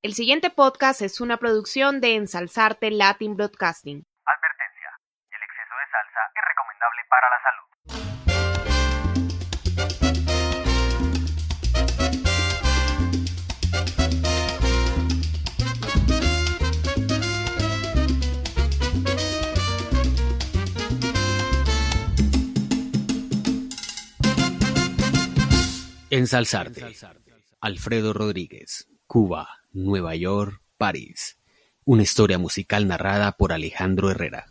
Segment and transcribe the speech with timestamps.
[0.00, 4.06] El siguiente podcast es una producción de Ensalzarte Latin Broadcasting.
[4.24, 4.90] Advertencia.
[5.28, 7.66] El exceso de salsa es recomendable para la salud.
[26.10, 26.86] Ensalzarte.
[27.60, 28.86] Alfredo Rodríguez.
[29.08, 31.38] Cuba, Nueva York, París.
[31.84, 34.46] Una historia musical narrada por Alejandro Herrera.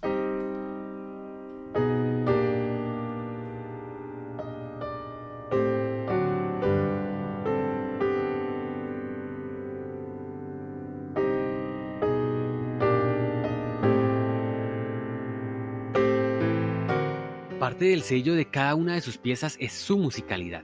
[17.59, 20.64] Parte del sello de cada una de sus piezas es su musicalidad.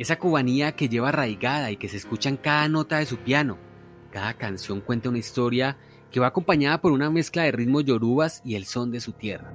[0.00, 3.58] Esa cubanía que lleva arraigada y que se escucha en cada nota de su piano.
[4.10, 5.76] Cada canción cuenta una historia
[6.10, 9.52] que va acompañada por una mezcla de ritmos yorubas y el son de su tierra.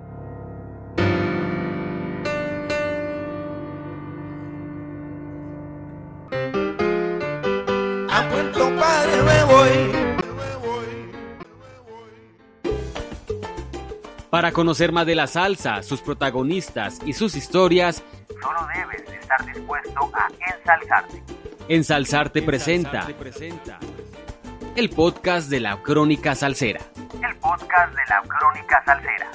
[8.11, 9.95] A Puerto Padre me voy.
[14.29, 18.03] Para conocer más de la salsa, sus protagonistas y sus historias,
[18.41, 21.23] Solo debes de estar dispuesto a ensalzarte.
[21.67, 23.07] Ensalzarte presenta
[24.75, 26.81] el podcast de la Crónica Salsera.
[27.21, 29.31] El podcast de la Crónica Salsera.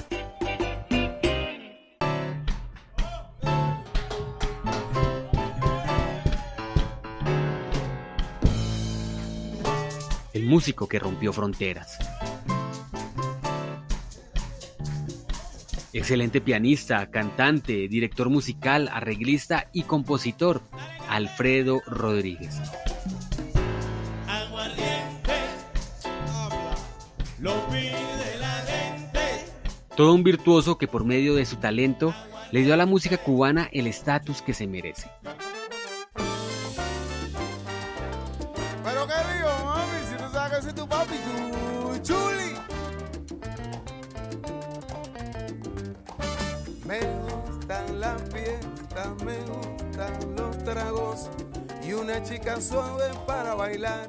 [10.32, 11.98] El músico que rompió fronteras.
[15.92, 20.62] Excelente pianista, cantante, director musical, arreglista y compositor,
[21.08, 22.60] Alfredo Rodríguez.
[29.96, 32.14] Todo un virtuoso que por medio de su talento
[32.52, 35.10] le dio a la música cubana el estatus que se merece.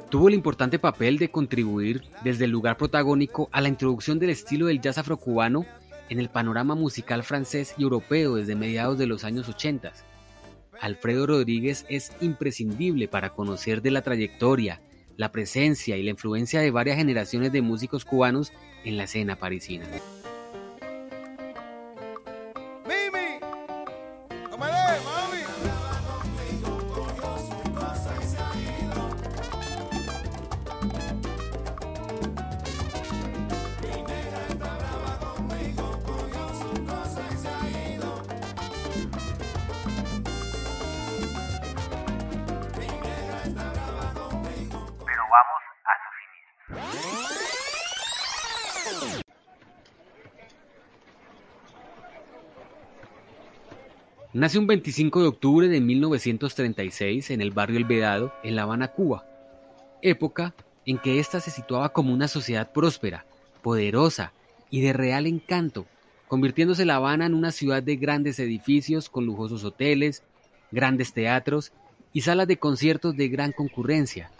[0.09, 4.67] Tuvo el importante papel de contribuir desde el lugar protagónico a la introducción del estilo
[4.67, 5.65] del jazz afrocubano
[6.09, 9.93] en el panorama musical francés y europeo desde mediados de los años 80.
[10.81, 14.81] Alfredo Rodríguez es imprescindible para conocer de la trayectoria,
[15.15, 18.51] la presencia y la influencia de varias generaciones de músicos cubanos
[18.83, 19.85] en la escena parisina.
[54.33, 58.87] Nace un 25 de octubre de 1936 en el barrio El Vedado, en La Habana,
[58.87, 59.25] Cuba,
[60.01, 60.55] época
[60.85, 63.25] en que ésta se situaba como una sociedad próspera,
[63.61, 64.31] poderosa
[64.69, 65.85] y de real encanto,
[66.29, 70.23] convirtiéndose La Habana en una ciudad de grandes edificios con lujosos hoteles,
[70.71, 71.73] grandes teatros
[72.13, 74.31] y salas de conciertos de gran concurrencia.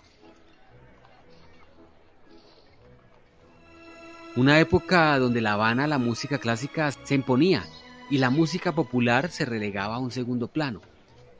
[4.37, 7.65] Una época donde La Habana la música clásica se imponía
[8.11, 10.81] y la música popular se relegaba a un segundo plano.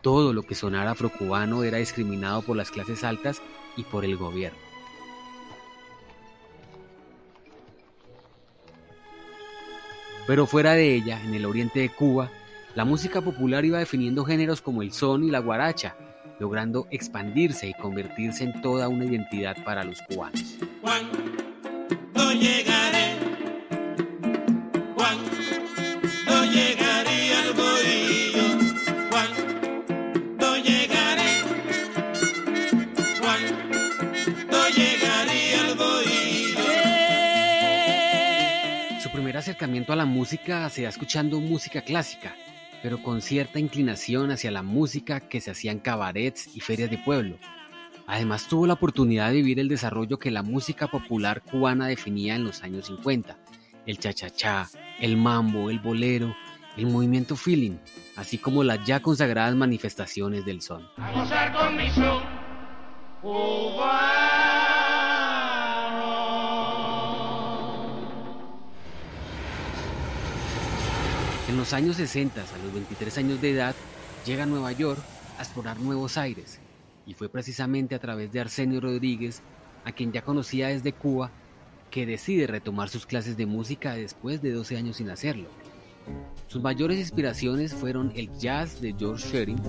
[0.02, 3.42] Todo lo que sonara afrocubano era discriminado por las clases altas
[3.76, 4.58] y por el gobierno.
[10.26, 12.32] Pero fuera de ella, en el oriente de Cuba,
[12.74, 15.98] la música popular iba definiendo géneros como el son y la guaracha,
[16.40, 20.56] logrando expandirse y convertirse en toda una identidad para los cubanos.
[39.64, 42.34] A la música se da escuchando música clásica,
[42.82, 46.98] pero con cierta inclinación hacia la música que se hacía en cabarets y ferias de
[46.98, 47.38] pueblo.
[48.08, 52.44] Además tuvo la oportunidad de vivir el desarrollo que la música popular cubana definía en
[52.44, 53.38] los años 50,
[53.86, 54.68] el cha-cha-cha,
[55.00, 56.36] el mambo, el bolero,
[56.76, 57.78] el movimiento feeling,
[58.16, 60.88] así como las ya consagradas manifestaciones del son
[71.52, 73.76] En los años 60, a los 23 años de edad,
[74.26, 75.02] llega a Nueva York
[75.38, 76.60] a explorar nuevos aires,
[77.06, 79.42] y fue precisamente a través de Arsenio Rodríguez,
[79.84, 81.30] a quien ya conocía desde Cuba,
[81.90, 85.50] que decide retomar sus clases de música después de 12 años sin hacerlo.
[86.48, 89.62] Sus mayores inspiraciones fueron el jazz de George Shearing,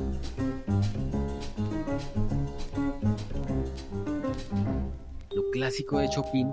[5.33, 6.53] lo clásico de Chopin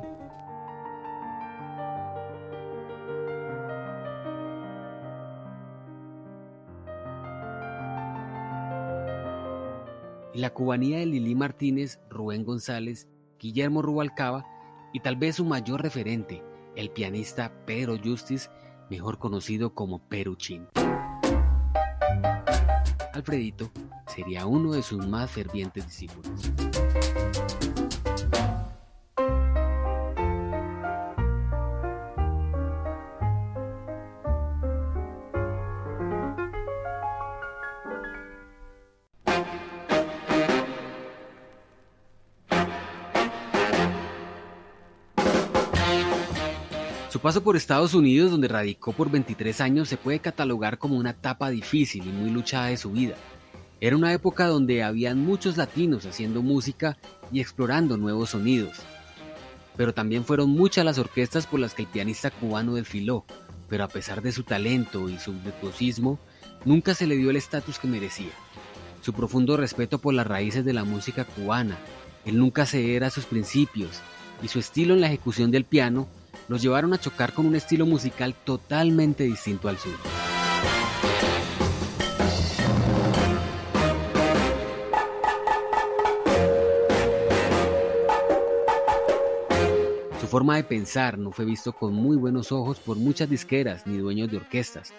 [10.33, 13.07] y la cubanía de Lili Martínez, Rubén González,
[13.39, 14.45] Guillermo Rubalcaba
[14.93, 16.43] y tal vez su mayor referente,
[16.75, 18.49] el pianista Pedro Justice,
[18.89, 20.67] mejor conocido como Peruchín.
[23.13, 23.71] Alfredito
[24.07, 26.51] sería uno de sus más fervientes discípulos.
[47.09, 51.09] Su paso por Estados Unidos, donde radicó por 23 años, se puede catalogar como una
[51.09, 53.15] etapa difícil y muy luchada de su vida.
[53.81, 56.99] Era una época donde habían muchos latinos haciendo música
[57.31, 58.77] y explorando nuevos sonidos.
[59.75, 63.25] Pero también fueron muchas las orquestas por las que el pianista cubano desfiló,
[63.67, 66.19] pero a pesar de su talento y su virtuosismo,
[66.63, 68.33] nunca se le dio el estatus que merecía.
[69.01, 71.75] Su profundo respeto por las raíces de la música cubana,
[72.23, 73.99] el nunca ceder a sus principios
[74.43, 76.07] y su estilo en la ejecución del piano
[76.49, 79.97] los llevaron a chocar con un estilo musical totalmente distinto al suyo.
[90.19, 93.97] Su forma de pensar no fue visto con muy buenos ojos por muchas disqueras ni
[93.97, 94.91] dueños de orquestas.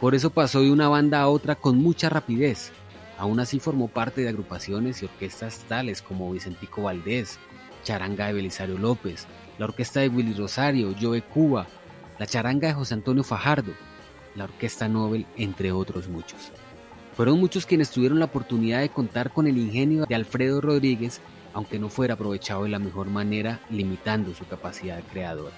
[0.00, 2.72] Por eso pasó de una banda a otra con mucha rapidez.
[3.18, 7.38] Aún así formó parte de agrupaciones y orquestas tales como Vicentico Valdés,
[7.84, 9.26] Charanga de Belisario López,
[9.60, 11.66] la orquesta de Willy Rosario, Joe Cuba,
[12.18, 13.72] la charanga de José Antonio Fajardo,
[14.34, 16.50] la orquesta Nobel, entre otros muchos.
[17.14, 21.20] Fueron muchos quienes tuvieron la oportunidad de contar con el ingenio de Alfredo Rodríguez,
[21.52, 25.54] aunque no fuera aprovechado de la mejor manera, limitando su capacidad creadora.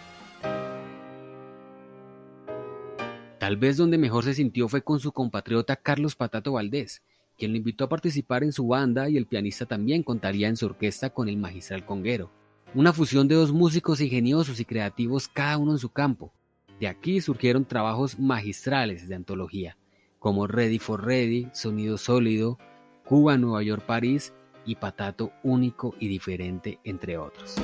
[3.39, 7.03] Tal vez donde mejor se sintió fue con su compatriota Carlos Patato Valdés,
[7.39, 10.67] quien lo invitó a participar en su banda y el pianista también contaría en su
[10.67, 12.42] orquesta con el magistral conguero
[12.75, 16.33] una fusión de dos músicos ingeniosos y creativos cada uno en su campo.
[16.81, 19.77] De aquí surgieron trabajos magistrales de antología,
[20.19, 22.59] como Ready for Ready, Sonido Sólido,
[23.05, 24.33] Cuba, Nueva York, París
[24.65, 27.57] y Patato Único y Diferente, entre otros.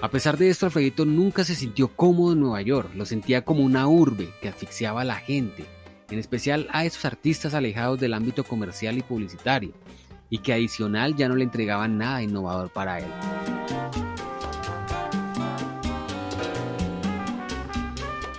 [0.00, 3.64] A pesar de esto, Alfredito nunca se sintió cómodo en Nueva York, lo sentía como
[3.64, 5.64] una urbe que asfixiaba a la gente,
[6.08, 9.72] en especial a esos artistas alejados del ámbito comercial y publicitario,
[10.30, 13.10] y que adicional ya no le entregaban nada innovador para él.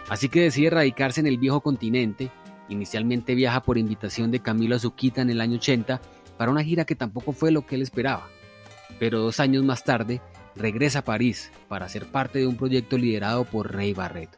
[0.07, 2.31] Así que decide radicarse en el viejo continente,
[2.69, 5.99] inicialmente viaja por invitación de Camilo Azuquita en el año 80
[6.37, 8.29] para una gira que tampoco fue lo que él esperaba,
[8.97, 10.21] pero dos años más tarde
[10.59, 14.37] regresa a París para ser parte de un proyecto liderado por Rey Barreto.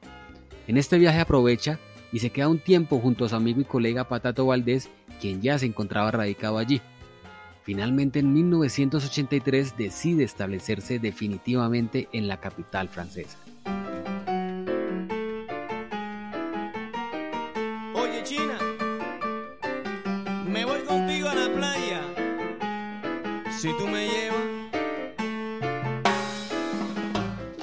[0.67, 1.79] En este viaje aprovecha
[2.13, 5.57] y se queda un tiempo junto a su amigo y colega Patato Valdés, quien ya
[5.57, 6.81] se encontraba radicado allí.
[7.63, 13.37] Finalmente en 1983 decide establecerse definitivamente en la capital francesa.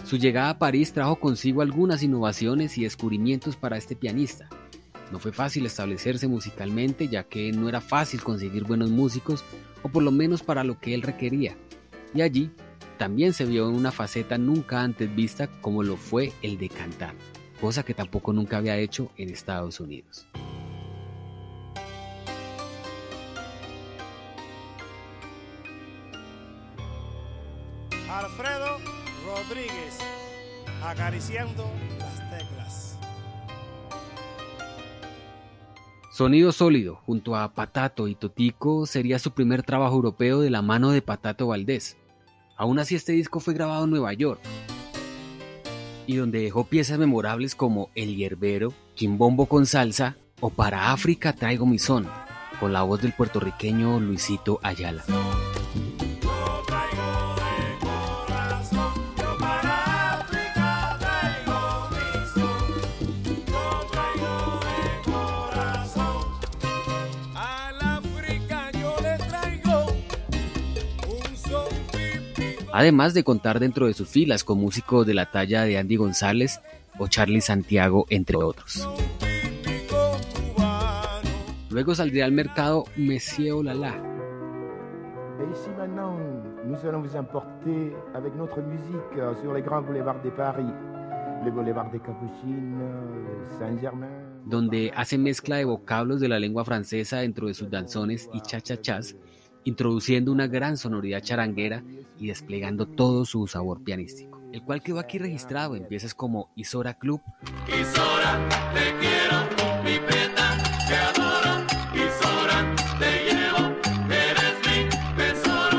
[0.09, 4.49] Su llegada a París trajo consigo algunas innovaciones y descubrimientos para este pianista.
[5.13, 9.45] No fue fácil establecerse musicalmente ya que no era fácil conseguir buenos músicos
[9.83, 11.59] o por lo menos para lo que él requería.
[12.15, 12.51] Y allí
[12.97, 17.15] también se vio en una faceta nunca antes vista como lo fue el de cantar,
[17.61, 20.27] cosa que tampoco nunca había hecho en Estados Unidos.
[28.09, 28.98] Alfredo
[29.49, 29.99] Rodríguez,
[30.83, 32.99] acariciando las teclas.
[36.13, 40.91] Sonido sólido, junto a Patato y Totico, sería su primer trabajo europeo de la mano
[40.91, 41.97] de Patato Valdés.
[42.57, 44.41] Aún así este disco fue grabado en Nueva York,
[46.07, 51.65] y donde dejó piezas memorables como El Hierbero, Quimbombo con Salsa o Para África Traigo
[51.65, 52.07] mi Son.
[52.61, 55.05] con la voz del puertorriqueño Luisito Ayala.
[72.79, 76.61] Además de contar dentro de sus filas con músicos de la talla de Andy González
[76.97, 78.89] o Charlie Santiago, entre otros.
[81.71, 83.97] Luego saldría al mercado Monsieur Olala.
[85.41, 86.19] Et ici maintenant,
[86.65, 90.73] nous allons vous emporter avec notre musique sur les grands boulevards de Paris,
[91.45, 92.81] le boulevard des Capucines,
[93.59, 94.07] Saint-Germain.
[94.45, 99.17] donde hace mezcla de vocablos de la lengua francesa dentro de sus danzones y chachachas,
[99.69, 101.85] introduciendo una gran sonoridad charanguera
[102.19, 106.95] y desplegando todo su sabor pianístico, el cual quedó aquí registrado en piezas como Isora
[106.95, 107.21] Club,
[107.67, 110.57] Isora, te quiero, mi preta,
[110.89, 111.67] te adoro.
[111.95, 113.77] Isora, te llevo,
[114.11, 115.79] eres mi tesoro.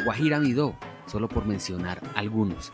[0.00, 0.74] o Guajira Midó,
[1.06, 2.72] solo por mencionar algunos.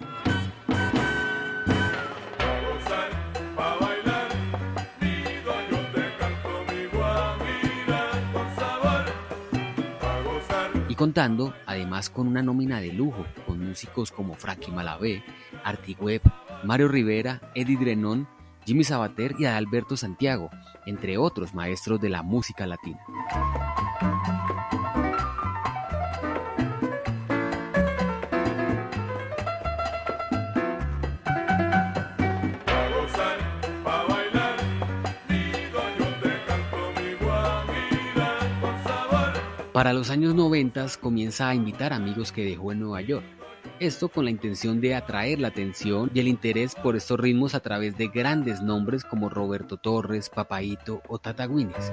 [10.96, 15.22] Contando además con una nómina de lujo, con músicos como Frankie Malavé,
[15.62, 16.22] Artigüeb,
[16.64, 18.26] Mario Rivera, Eddie Drenón,
[18.64, 20.50] Jimmy Sabater y Adalberto Santiago,
[20.86, 22.98] entre otros maestros de la música latina.
[39.76, 43.26] Para los años 90 comienza a invitar amigos que dejó en Nueva York.
[43.78, 47.60] Esto con la intención de atraer la atención y el interés por estos ritmos a
[47.60, 51.92] través de grandes nombres como Roberto Torres, Papaito o Tata Guinness.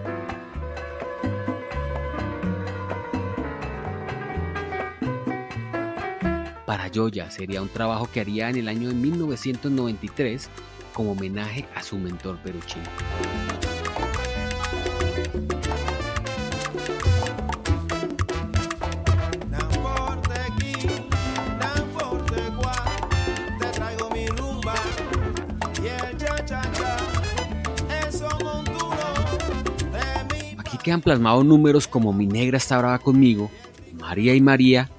[6.66, 10.50] Para Yoya sería un trabajo que haría en el año de 1993
[10.94, 12.88] como homenaje a su mentor peruchino.
[30.84, 33.50] Quedan plasmados números como Mi negra está brava conmigo,
[33.94, 34.90] María y María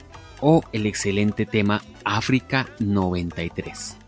[0.41, 4.04] o el excelente tema África 93.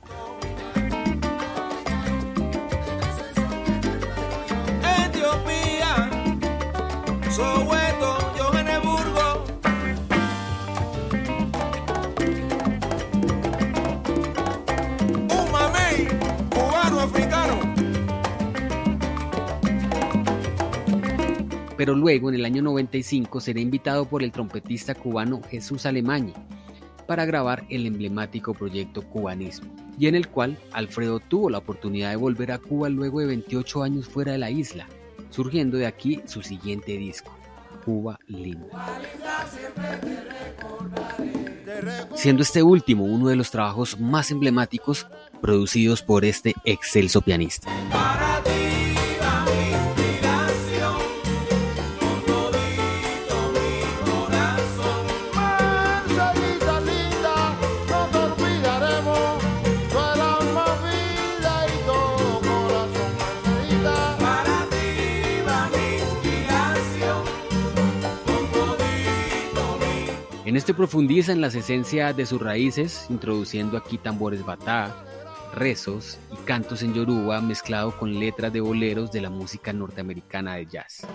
[21.87, 26.33] Pero luego, en el año 95, será invitado por el trompetista cubano Jesús Alemañi
[27.07, 32.17] para grabar el emblemático proyecto Cubanismo, y en el cual Alfredo tuvo la oportunidad de
[32.17, 34.89] volver a Cuba luego de 28 años fuera de la isla,
[35.31, 37.31] surgiendo de aquí su siguiente disco,
[37.85, 38.67] Cuba Linda.
[42.17, 45.07] Siendo este último uno de los trabajos más emblemáticos
[45.41, 47.71] producidos por este excelso pianista.
[70.57, 75.05] En este profundiza en las esencias de sus raíces, introduciendo aquí tambores batá,
[75.55, 80.65] rezos y cantos en yoruba mezclado con letras de boleros de la música norteamericana de
[80.65, 81.07] jazz.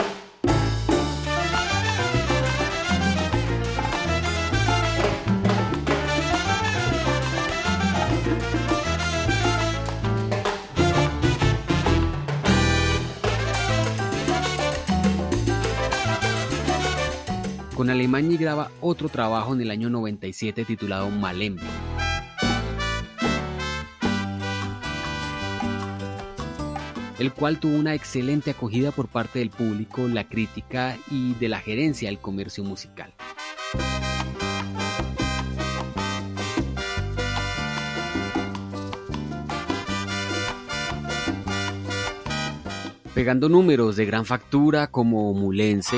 [17.82, 21.64] Con Alemania graba otro trabajo en el año 97 titulado Malembe.
[27.18, 31.60] el cual tuvo una excelente acogida por parte del público, la crítica y de la
[31.60, 33.16] gerencia del comercio musical.
[43.16, 45.98] Pegando números de gran factura como Mulense,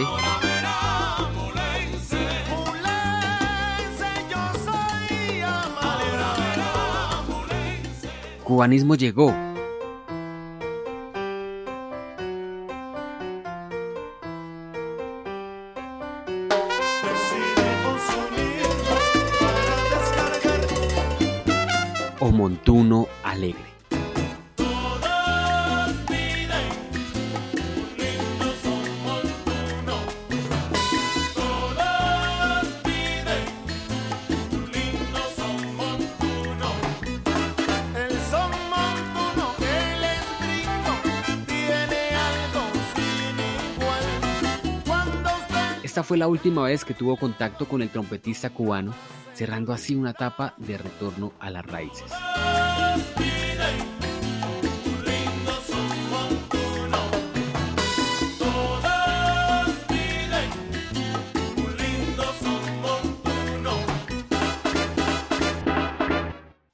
[8.54, 9.53] Cubanismo llegó.
[46.24, 48.94] La última vez que tuvo contacto con el trompetista cubano,
[49.34, 52.10] cerrando así una etapa de retorno a las raíces.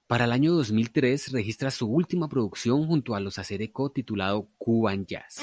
[0.05, 5.41] Para el año 2003 registra su última producción junto a los Acereco titulado Cuban Jazz.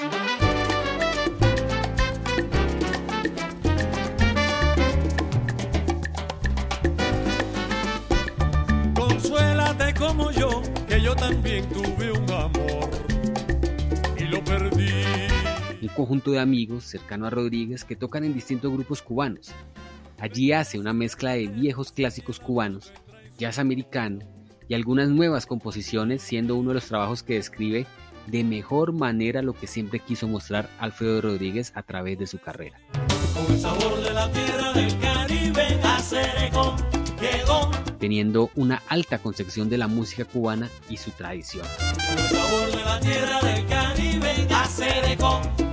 [15.87, 19.51] Un conjunto de amigos cercano a Rodríguez que tocan en distintos grupos cubanos.
[20.19, 22.91] Allí hace una mezcla de viejos clásicos cubanos,
[23.37, 24.19] jazz americano
[24.67, 27.85] y algunas nuevas composiciones, siendo uno de los trabajos que describe
[28.25, 32.77] de mejor manera lo que siempre quiso mostrar Alfredo Rodríguez a través de su carrera.
[33.33, 36.75] Con el sabor de la tierra del Caribe, Acereco
[37.21, 37.71] llegó.
[37.99, 41.65] teniendo una alta concepción de la música cubana y su tradición.
[41.79, 45.66] Con el sabor de la tierra del Caribe, Acereco llegó.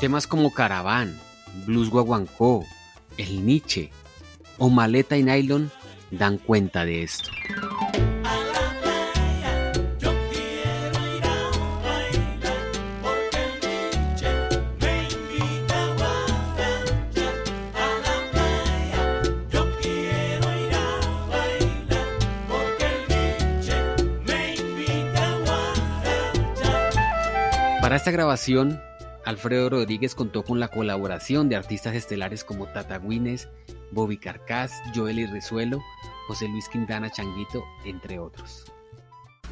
[0.00, 1.18] Temas como Caraván,
[1.66, 2.64] Blues Guaguancó,
[3.16, 3.90] El Nietzsche
[4.56, 5.72] o Maleta y Nylon
[6.12, 7.30] dan cuenta de esto.
[27.80, 28.80] Para esta grabación,
[29.28, 33.46] Alfredo Rodríguez contó con la colaboración de artistas estelares como Tata Guinness,
[33.92, 35.82] Bobby Carcas, Joel y Resuelo,
[36.28, 38.64] José Luis Quintana Changuito, entre otros.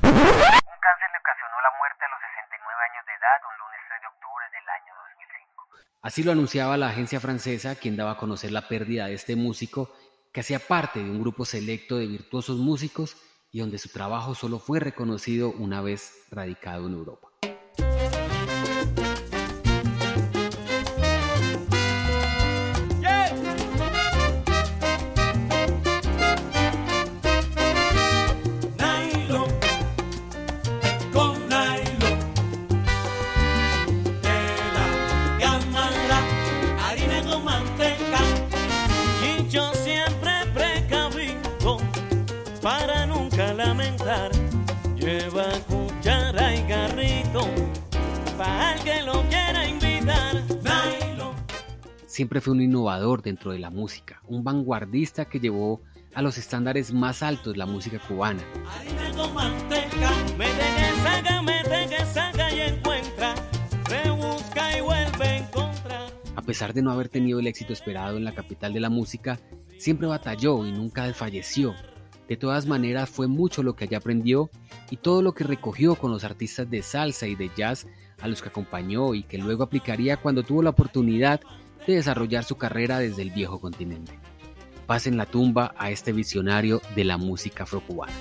[0.00, 4.00] Un cáncer le ocasionó la muerte a los 69 años de edad un lunes 3
[4.00, 5.68] de octubre del año 2005.
[6.00, 9.94] Así lo anunciaba la agencia francesa, quien daba a conocer la pérdida de este músico,
[10.32, 13.18] que hacía parte de un grupo selecto de virtuosos músicos
[13.52, 17.35] y donde su trabajo solo fue reconocido una vez radicado en Europa.
[39.48, 41.78] Yo siempre precavido
[42.62, 44.30] para nunca lamentar.
[44.96, 47.46] Lleva cuchara y garrito
[48.36, 50.42] para el que lo quiera invitar.
[52.06, 55.82] Siempre fue un innovador dentro de la música, un vanguardista que llevó
[56.14, 58.42] a los estándares más altos la música cubana.
[58.66, 62.95] Harina con manteca, mete que saca, mete que saca y encuentra,
[66.46, 69.38] pesar de no haber tenido el éxito esperado en la capital de la música,
[69.78, 71.74] siempre batalló y nunca desfalleció.
[72.28, 74.50] De todas maneras, fue mucho lo que allá aprendió
[74.90, 77.86] y todo lo que recogió con los artistas de salsa y de jazz
[78.20, 81.40] a los que acompañó y que luego aplicaría cuando tuvo la oportunidad
[81.86, 84.18] de desarrollar su carrera desde el viejo continente.
[84.86, 88.14] Paz en la tumba a este visionario de la música afrocubana.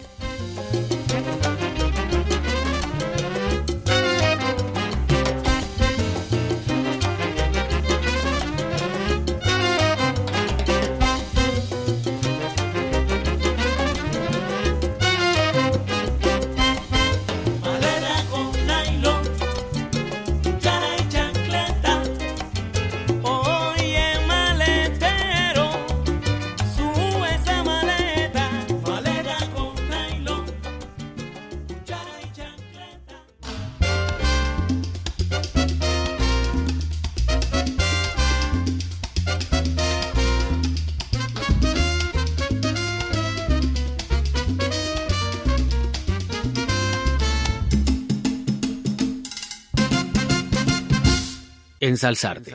[51.88, 52.52] Ensalzarte.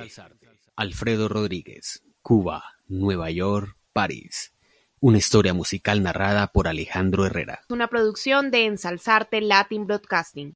[0.75, 2.03] Alfredo Rodríguez.
[2.21, 4.53] Cuba, Nueva York, París.
[4.99, 7.61] Una historia musical narrada por Alejandro Herrera.
[7.69, 10.49] Una producción de Ensalzarte Latin Broadcasting.